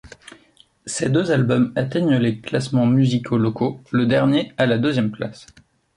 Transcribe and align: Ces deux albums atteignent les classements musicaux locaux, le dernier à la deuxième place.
Ces 0.87 1.09
deux 1.11 1.29
albums 1.29 1.73
atteignent 1.75 2.17
les 2.17 2.39
classements 2.39 2.87
musicaux 2.87 3.37
locaux, 3.37 3.81
le 3.91 4.07
dernier 4.07 4.51
à 4.57 4.65
la 4.65 4.79
deuxième 4.79 5.11
place. 5.11 5.45